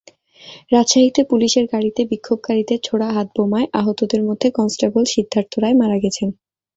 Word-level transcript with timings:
রাজশাহীতে 0.71 1.21
পুলিশের 1.23 1.65
গাড়িতে 1.73 2.01
বিক্ষোভকারীদের 2.11 2.79
ছোড়া 2.83 3.07
হাতবোমায় 3.15 3.67
আহতদের 3.79 4.21
মধ্যে 4.27 4.47
কনস্টেবল 4.57 5.03
সিদ্ধার্থ 5.13 5.53
রায় 5.57 5.77
মারা 5.81 5.97
গেছেন। 6.03 6.29